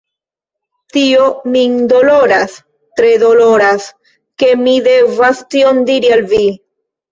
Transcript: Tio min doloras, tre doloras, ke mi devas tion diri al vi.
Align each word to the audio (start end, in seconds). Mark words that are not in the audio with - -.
Tio 0.95 1.27
min 1.55 1.75
doloras, 1.91 2.57
tre 3.01 3.13
doloras, 3.25 3.87
ke 4.45 4.51
mi 4.65 4.75
devas 4.91 5.45
tion 5.55 5.87
diri 5.93 6.13
al 6.19 6.27
vi. 6.37 6.45